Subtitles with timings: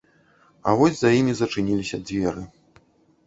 [0.69, 2.43] А вось за імі зачыніліся дзверы.